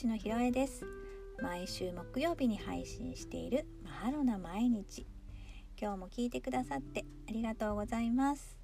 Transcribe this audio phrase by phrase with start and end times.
[0.00, 0.86] チのひろえです。
[1.42, 5.06] 毎週木曜日に配信しているマハロな毎日。
[5.78, 8.56] 今日も聞いてくださってありがとうございます。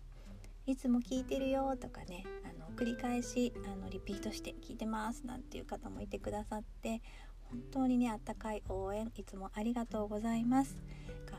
[0.65, 7.03] いつも聞いてるよとかねあの繰り返しあのリピートして聞いてますなんていう方もいてくださって
[7.51, 10.79] 本当にねあったかい応援いつもありがとうございます。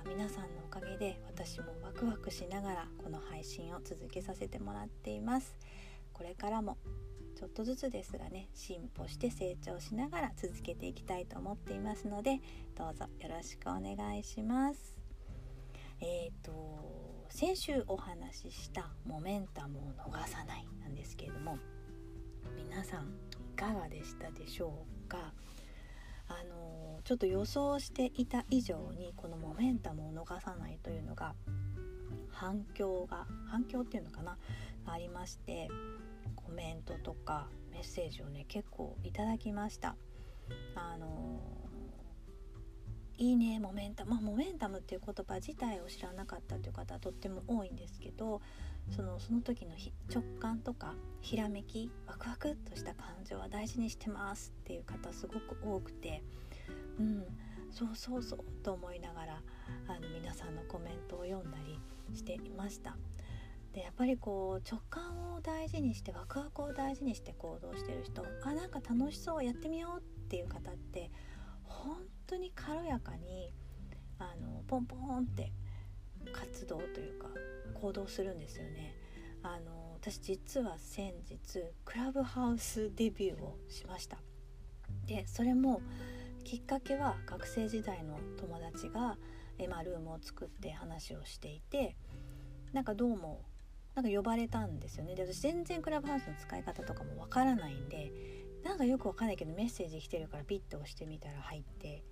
[0.07, 5.55] 皆さんのおかげで私もワクワクしながらこの配信を続けさせてもらっています。
[6.13, 6.77] これからも
[7.37, 12.39] ちょっとずつですがね進歩して成長しながら続けていきたいと思っていますので
[12.75, 14.97] どうぞよろしくお願いします。
[16.01, 16.87] えーと
[17.29, 21.57] 先週お話ししたモメンタムを逃さないなんですけれども
[22.55, 23.09] 皆さん
[23.53, 25.33] いかがでしたでしょうか？
[26.29, 31.35] あのちょっと予想していた以上にこのモメンタムを逃さないというのが
[32.31, 34.37] 反響が反響っていうのかな？
[34.85, 35.69] ありまして
[36.47, 39.95] コメントとかメッセージをね結構いただきました
[40.75, 41.41] あの
[43.17, 48.41] いいねモメンタム、まあ、モメンタムっていう言葉自体を知らなかったという方はとっても多いんですけど
[48.95, 49.73] そのその時の
[50.09, 56.23] 直感とかひらめきワクワクっとした感情は大事にしてますっていう方すごく多くて
[56.97, 57.25] うん
[57.71, 59.41] そうそうそうと思いながら
[59.89, 61.77] あの皆さんのコメントを読んだり
[62.15, 62.95] していました。
[63.73, 71.11] でやっぱりこう直感を大事にしてワクワクを大事にして行動してる人あなんか楽しそうやってみようっていう方って
[71.63, 73.53] 本当に軽やかに
[74.19, 75.51] あのポンポンって
[76.31, 77.27] 活動というか
[77.75, 78.95] 行動するんですよね。
[79.43, 84.17] あの私実は先日クラブハウスデビューをしました
[85.05, 85.81] でそれも
[86.43, 89.17] きっかけは学生時代の友達が、
[89.57, 91.95] えまあ、ルームを作って話をしていて
[92.73, 93.41] なんかどうも
[93.97, 98.11] なんか呼ばれたんですよねで私全然クラブハウスの使い方とかもわからないんで
[98.63, 102.03] なんかよくわかんないけどメッセージ来てるからピッと押してみたら入って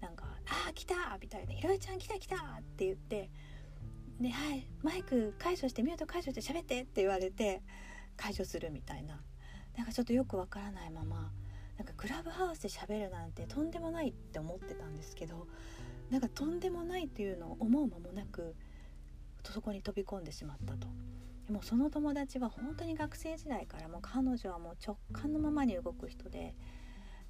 [0.00, 3.30] なんか「ああ来た!」みたいな「ひろえちゃん来た来た!」って言って
[4.20, 7.62] で、はい、マイク解除してミュート解除して喋ってって言われて
[8.16, 9.22] 解除するみたいな
[9.76, 11.32] なんかちょっとよくわからないまま
[11.76, 15.46] なんかクラブハウスで喋るなんてとんでもないって思ってたんですけど
[16.10, 18.56] なんかとんでもないっていうのを思う間もなく
[19.44, 20.88] そこに飛び込んでしまったと。
[21.50, 26.54] でもその友達は本当に学生時代からもう彼女はもう直感のままに動く人で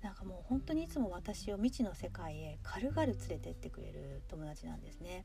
[0.03, 5.25] なんかもう本当にいつも私を未知の世界へ軽々連れてってくれる友達なんですね。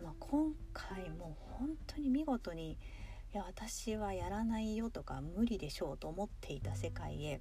[0.00, 2.76] まあ、今回も本当に見事にい
[3.32, 7.40] や私はやらないよとか無理でしょうと思っていた世界へ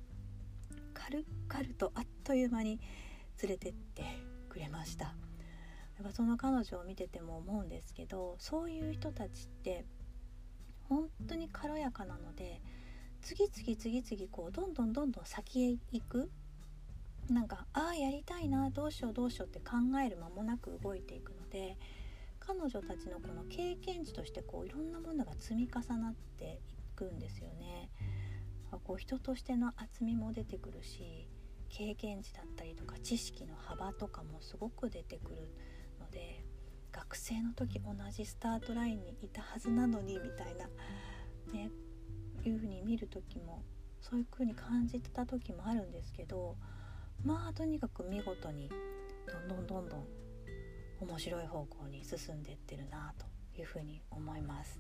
[0.96, 2.80] 軽々とあっという間に
[3.44, 4.04] 連れてって
[4.50, 5.06] くれました。
[5.06, 5.14] や
[6.02, 9.86] っぱその彼女を見てても思うんですけどそういう人たちって
[10.90, 12.62] 本当に軽やかなので
[13.22, 16.30] 次々次々こうどんどんどんどん先へ行く
[17.30, 21.78] なんかああやりたいなどうしようどうしようって考える間もなく動いていくので
[22.40, 27.90] 彼女たちのこの経験値としてこういろんなものが積み重なっていくんですよね。
[28.84, 31.28] こう人としての厚みも出てくるし
[31.70, 35.52] 経験値だったりとか知識の幅とかもすごく出てくる
[37.00, 40.66] 学生の時同じスタートラインにいたはずなのにみたいな
[41.54, 41.72] ね
[42.44, 43.64] いうふうに見る時も
[44.02, 46.58] そういう風に感じてた時もあるんですけど
[47.24, 48.70] まあとにかく見事に
[49.28, 50.06] どんどんどんどん
[51.00, 53.26] 面白い方向に進んでいってるなと
[53.58, 54.80] いうふうに思います。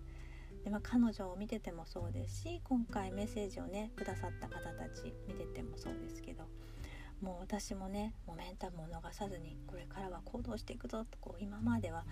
[0.63, 6.43] でまあ、彼女を見ててもそうですし今回メッセージをねくださった方たち見ててもそうですけど
[7.21, 12.05] もう私もねモメンタムを逃さずにこれからは行動していくぞとこう今までは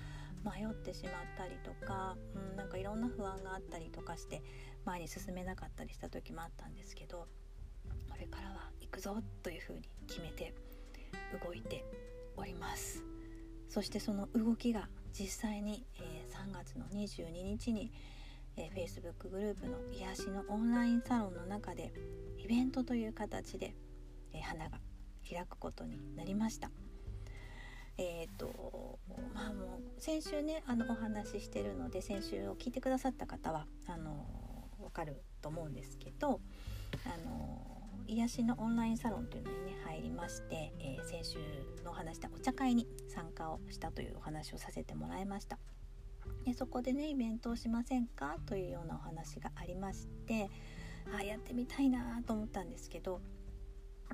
[0.44, 2.16] 迷ってしまったりとか、
[2.52, 4.42] うん、なんかいろんな不安があったりとかして
[4.86, 7.28] 前に進めなかったりした時もあったんですけど
[8.10, 10.54] これからは行くぞというふうに決めて
[11.44, 11.86] 動いて
[12.36, 13.04] おります。
[13.70, 17.92] そしてその動きが実際に、えー、3月の22日に、
[18.56, 21.92] えー、Facebook グループの癒しのオンラインサロンの中で
[22.38, 23.76] イベントという形で、
[24.34, 24.80] えー、花が
[25.30, 26.72] 開くことになりました。
[28.00, 29.00] えーと
[29.34, 36.40] まあ、もう先週ねあのお話ししてるので先週を聞いてくださった方はあの分かると思うんですけど
[37.06, 41.40] あの癒しのオンラインサロンというのにね入りまして、えー、先週
[41.84, 45.58] のお話したお茶会に参加をしたというお話をさせてもらいました
[46.46, 48.38] でそこでねイベントをしませんか？
[48.46, 50.50] というようなお話がありまして
[51.18, 53.22] あやってみたいなと思ったんですけど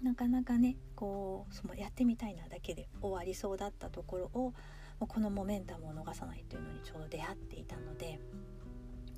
[0.01, 4.53] なかなかねこうそのやってみたいなだけで終わりそうだったところを
[4.99, 8.19] このモメンタムを逃さないというのにちょうど出会っていたので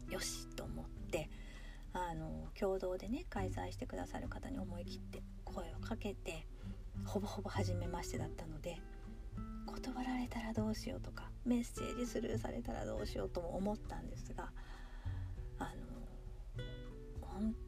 [0.09, 1.29] よしと思って
[1.93, 6.47] あの共同でね開催してくださる方に思い切って声をかけて
[7.05, 8.77] ほぼほぼ初めましてだったので
[9.65, 14.49] 断られたらどうしようとかメッセージスルーされたらどうしようとも思ったんですが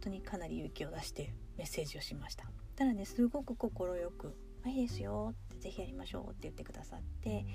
[0.08, 2.46] 当にかなり勇気を出してメッセージをしました。
[2.76, 3.70] ただねすごく快
[4.18, 7.46] く「いいですよ」って「是非やりましょう」って言ってくださって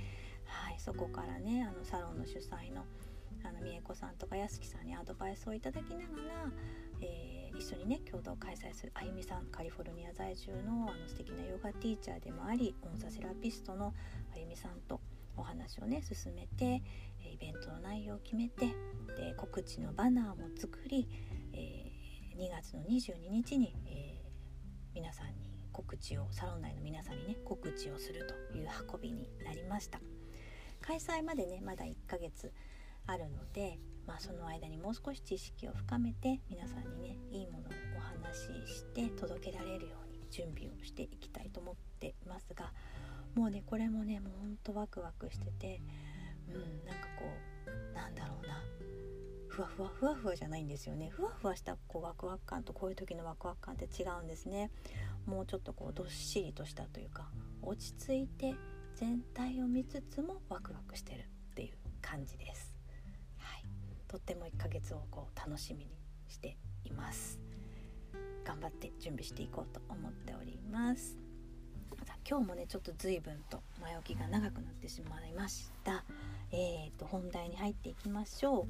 [0.44, 2.84] はいそこからねあのサロンの主催の
[3.44, 6.52] あの美恵子さんとか安木さんにアドバイスをいただきながら、
[7.00, 13.94] えー、一緒にね共同開催するあゆみさんカリフォルニア在住のあの素敵なヨガティーチャーでもあり音差セラピストの
[14.34, 15.00] あゆみさんと
[15.36, 16.82] お話をね進めて
[17.24, 18.66] イベントの内容を決めて
[19.16, 21.08] で告知のバナーも作り、
[22.42, 25.32] 2月の22日に、えー、皆さんに
[25.70, 30.00] 告知をサロン内の皆さんにね告知をするという運びになりました。
[30.80, 32.52] 開催までねまだ1ヶ月
[33.06, 33.78] あるので、
[34.08, 42.72] まあ、その間にもう少し知識を深めて皆さんにねいいものをお話しして届けられるように準備をしていきたいと思っていますが
[43.36, 45.80] もうねこれもねもうほんとワクワクしてて
[46.48, 47.51] うんなんかこう
[49.52, 51.10] ふわふわふわふわじゃないんですよね。
[51.10, 54.70] ふわふわしたこうワクワク感とこういう時のワクワク感って違うんですね。
[55.26, 57.28] もうちょっとこうどっしりとしたというか
[57.60, 58.54] 落ち着いて
[58.96, 61.20] 全体を見つつもワクワクしてる
[61.52, 62.74] っていう感じです。
[63.36, 63.64] はい。
[64.08, 65.90] とっても1ヶ月をこう楽しみに
[66.28, 67.38] しています。
[68.44, 71.18] 頑張って準備していこうと思っております。
[72.28, 76.04] 今日もねちょっと随分と前置きが長くなってしまいました。
[76.52, 78.66] えーと本題に入っていきましょう。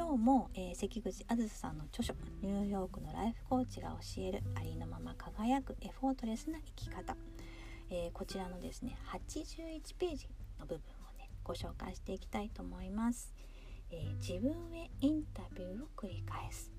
[0.00, 7.14] 今日も、えー、関口あずささんの著書「ニューヨークのライフコーチが教えるありのまま輝くエフォートレスな生き方」
[7.90, 10.26] えー、こちらのですね81ページ
[10.58, 13.34] の部分をねご紹介していきたいと思います。
[13.90, 16.72] えー、自分へインタビューを繰り返す。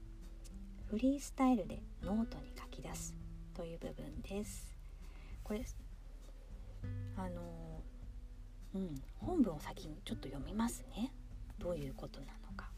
[0.89, 3.15] フリースタイルでノートに書き出す
[3.53, 4.75] という部分です。
[5.44, 5.63] これ
[7.18, 11.13] あのー、うん本文を先にちょっと読みますね。
[11.59, 12.70] どういうことなのか。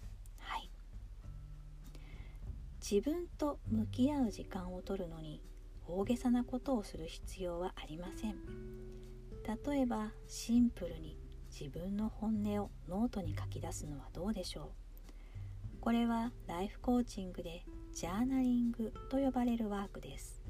[2.83, 5.41] 自分と向き合う時間を取るのに
[5.87, 8.35] 大げさなことをする必要はありません。
[9.65, 11.17] 例えばシンプルに
[11.49, 15.79] 自分の本音をノートに書き出すのはどうでしょう。
[15.79, 17.63] これはライフコーチングで
[17.93, 20.41] ジャーナリングと呼ばれるワークです。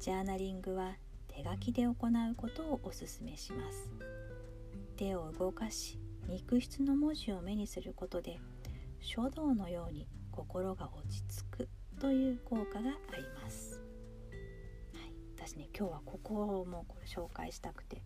[0.00, 0.96] ジャーナリングは
[1.28, 1.94] 手書きで行う
[2.36, 3.90] ことをおすすめします。
[4.96, 8.40] 手を動かし肉筆の文字を目にすることで
[9.00, 11.68] 書道のように心が落ち着く
[12.00, 13.80] という効果があります、
[14.92, 18.02] はい、私ね今日はここをもうこれ紹介したくて。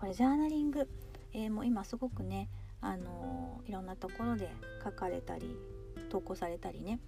[0.00, 0.88] これジャーナリング。
[1.34, 2.48] えー、もう今すごくね、
[2.80, 4.50] あのー、いろんなところで
[4.82, 5.54] 書かれたり
[6.08, 6.98] 投稿されたりね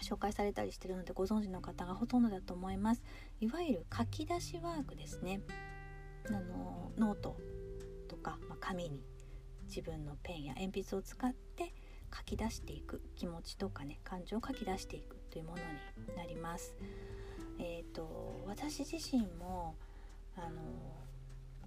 [0.00, 3.02] 紹介されたりしてるのでご存知の方がほとんどだと思います。
[3.40, 5.40] いわゆる書き出しワークですね。
[6.28, 7.38] あのノート
[8.06, 9.02] とか、まあ、紙に
[9.66, 11.72] 自分のペンや鉛筆を使って
[12.14, 16.74] 書き出していく気持ちとかね感情を書き出していくというものになります。
[17.58, 19.76] え、ー、と私自身も
[20.36, 20.62] あの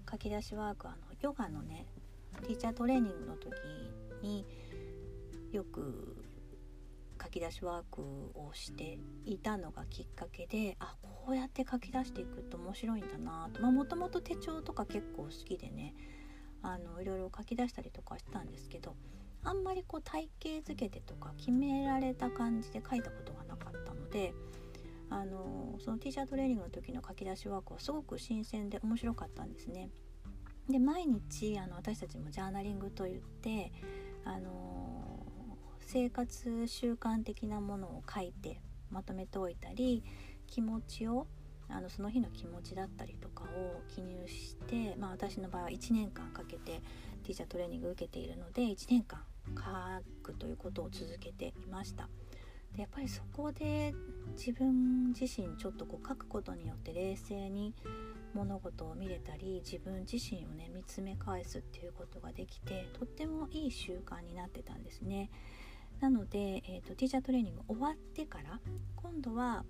[0.09, 1.85] 書き出しワークあのヨガのね
[2.41, 3.53] ティーチャートレーニングの時
[4.21, 4.45] に
[5.51, 6.17] よく
[7.21, 13.61] 書き出しワークをしていたのがきっかけであこうやって書き出していくと面白いんだなと。
[13.61, 15.93] もともと手帳とか結構好きでね
[16.61, 18.95] あのいろいろ書き出したりとかしてたんですけど
[19.43, 24.33] あんまりこう体系づけてとか決められた感じで書いたことがなかったので
[25.09, 29.89] あのそのティーチャートレーニングの時の書き出しワークはすごく新鮮で面白かったんですね。
[30.69, 33.71] で毎日あの私たちもジャーナリングといって
[34.23, 35.25] あの
[35.81, 40.03] 生活習慣的なものを書いてまとめておいたり
[40.47, 41.27] 気持ちを
[41.69, 46.81] あのその日の気持ちだったりとかを記入して、まあ、私の場合は1年間かけて
[47.23, 49.21] ティーチャートレーニング受けているので1年間
[49.55, 52.09] 書くということを続けていました。
[52.75, 53.93] でやっぱりそこで
[54.35, 57.73] 自分自身ちょっとこう書くことによって冷静に
[58.33, 65.29] 物事を見れたり自分自身をね見つめ返すっていうことができてとってもいい習慣になってたんですね。
[65.99, 68.59] なので、えーと、ティーチャートレーニング終わってから
[68.95, 69.63] 今度は、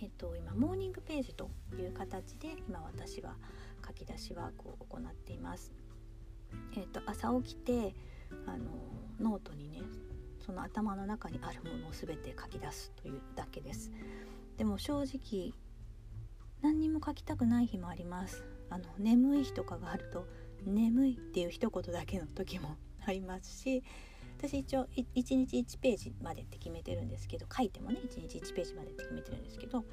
[0.00, 3.34] えーと、今モーニングページという形で今私は
[3.84, 5.72] 書き出しワークを行っています。
[6.76, 7.94] えーと、と朝起きて
[8.46, 8.89] あの
[9.20, 9.80] ノートにね
[10.44, 13.90] その頭の中にあるものを全て書き出すというだけです。
[14.56, 15.52] でも正直
[16.62, 20.26] 何にも書きたくない日もありますあの眠い日とかがあると
[20.64, 23.82] 眠いっていう一言だけの時も ありますし
[24.36, 29.84] 私一応1日1ページまでって決めてるんですけど書いてもね1日1ページまでって決めてるんですけど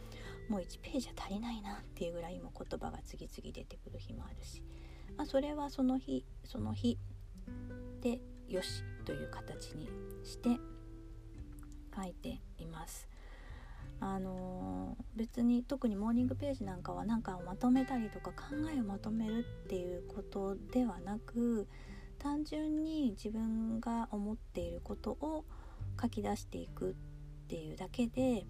[0.50, 4.62] もう1ページじゃ足りないなっていうぐらいも言葉が次々出てくる日もあるし、
[5.16, 6.98] まあ、それはその日その日
[8.02, 9.90] でよしという形に
[10.24, 10.50] して
[11.96, 13.08] 書いています。
[14.00, 21.68] あのー、別に特にモーニングページなんかは何かをまとめたりとか考えをまとめるっていうことではなく
[22.20, 25.46] 単純に自分が思っていることを
[26.00, 28.46] 書き出していくっていうだけで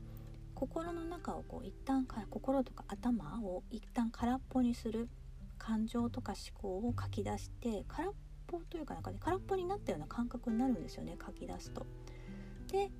[0.53, 5.07] 心の中をこう一旦か心とか頭を一旦空っぽにする
[5.57, 8.11] 感情とか思考を書き出して空っ
[8.47, 11.85] ぽというかなんかね空っぽになったような感覚になるんですよね書き出すと。
[12.71, 12.91] で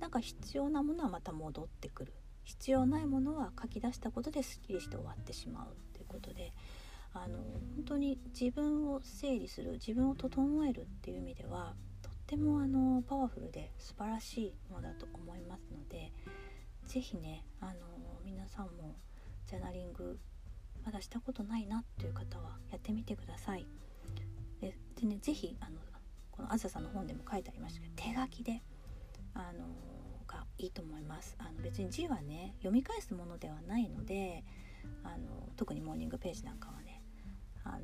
[0.00, 2.12] なんか必要なものはまた戻ってくる
[2.44, 6.52] 必要ないものは書き出したことですっきりして終わってしまうっていうことで
[7.12, 7.38] あの
[7.76, 16.12] 本当に自分を整理する自分を整えるっていう意味ではとってもあのパワフルで素晴らしいものだと思いますので
[16.84, 17.72] 是非ねあの
[18.24, 18.96] 皆さんも
[19.46, 20.18] ジャーナリング
[20.84, 23.66] まだしたことないなっていう方はやってみてください。
[25.00, 25.76] でね是非あの
[26.30, 28.62] このあずさんの本でも書いてありましたけど手書きで
[29.34, 29.66] あの
[30.26, 31.36] がいいと思います。
[31.38, 34.44] あの別に字はね読み返すものではないので
[35.02, 37.02] あの特にモーニングページなんかはね
[37.64, 37.78] あの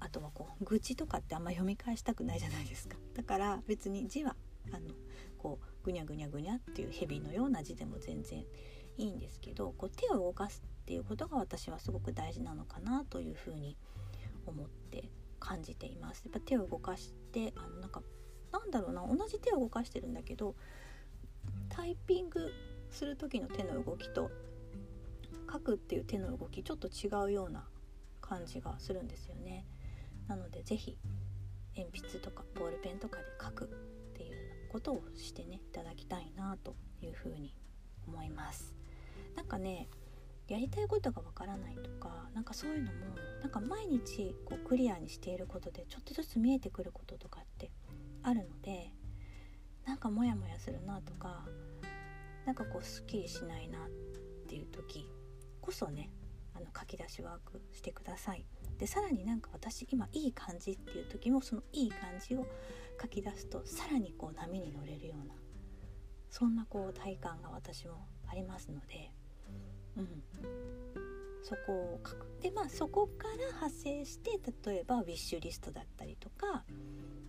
[0.00, 2.96] あとはこう愚痴とかってあんま読み返したくないじゃないですか。
[3.14, 4.36] だから別に字は
[4.72, 4.90] あの
[5.38, 8.44] こうぐにゃぐにゃぐにゃっていう蛇のような字でも全然
[8.96, 13.76] いいんですけどこう手を動かすっていうことが私はすごく大事なのかなというふうに
[14.46, 15.10] 思って
[15.44, 16.22] 感じています。
[16.24, 18.02] やっぱ手を動かしてあのなんか
[18.50, 20.54] なんだろうな同じ手を動かしてるんだけど
[21.68, 22.50] タイピング
[22.90, 24.30] する時の手の動きと
[25.52, 27.64] 書くっていう手の動きちょっと違うような
[28.22, 29.66] 感じがするんですよね。
[30.28, 30.96] なので是非
[31.76, 33.68] 鉛筆とかボールペンとかで書くっ
[34.16, 37.54] ていうことをしてねいただきたいなというふうに
[38.08, 38.74] 思います。
[39.36, 39.88] なんかね
[40.48, 42.98] やりたいことがわからないとかなんかそういうのも
[43.40, 47.70] なんか毎日こうクリアにしていることでちょっとずつ見えてくることとかって
[48.22, 48.90] あるので
[49.86, 51.46] なんかモヤモヤするなとか
[52.46, 53.88] なんかこうすっきりしないなっ
[54.48, 55.08] ていう時
[55.60, 56.10] こそね
[56.54, 58.44] あの書き出しワークしてください。
[58.78, 62.46] でさらになんか私今いい感じっていう時もそのいい感じを
[63.00, 65.34] 書き出すとさらにこう波に乗れるような
[66.28, 69.12] そんなこう体感が私もありますので、
[69.96, 70.08] うん、
[71.42, 72.26] そこを書く。
[72.40, 76.64] でまあそこから派生して例えばウィッシュリストだったりとか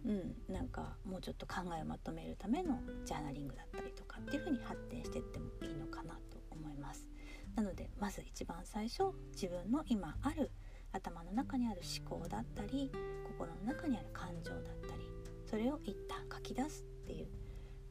[0.06, 7.08] うん、なんかもうちょっと考えをまとめるためのジャーナリングだったりとかっていう風に発展していってもいいのかなと思います。
[7.56, 10.52] なのでまず一番最初自分の今ある
[10.92, 12.92] 頭の中にある思考だったり
[13.38, 15.04] 心の中にある感情だったり
[15.46, 17.28] それを一旦書き出すっていう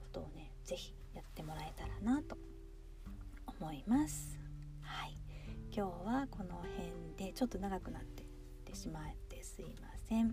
[0.01, 2.37] ことをね是非やってもらえたらなと
[3.47, 4.34] 思います。
[5.77, 6.55] 今日はこの
[7.17, 8.27] 辺でちょっと長くなってっ
[8.65, 10.33] てしまってすいません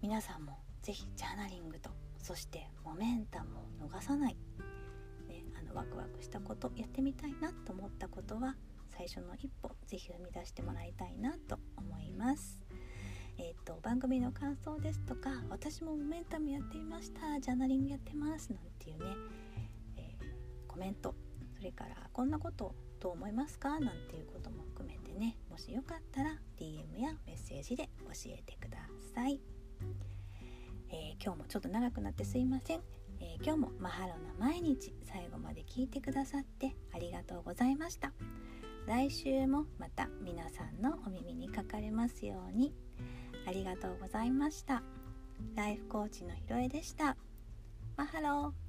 [0.00, 4.36] 皆さんも是非ジャーナリングとそしてモメンタムを逃さない、
[5.28, 8.56] ね、あのワクワクしたことやってみたいなと思ったことは
[8.88, 12.62] 最初の一歩是非踏み出してもらいたいなと思います。
[13.36, 19.04] えーと、番組の感想ですとか私もモメンタムやってみましたジャーナリングやってますなんていうね、
[19.98, 21.14] えー、コメント
[21.54, 23.78] それからこんなことどう思いますか？
[23.80, 25.36] なんていうことも含めてね。
[25.50, 28.78] もしよかったら DM やメッセージで教えてくだ
[29.14, 29.40] さい。
[30.90, 32.80] えー、今日もちょっと長くなってすいません、
[33.20, 38.12] えー、今日もマハロな毎日最後まで聞いてくださってありがとうございました。
[38.86, 42.74] 来週もまた皆さんのお耳にかかれますように。
[43.46, 44.82] ありがとうございました。
[45.54, 47.16] ライフコーチのひろえでした。
[47.96, 48.67] マハロー。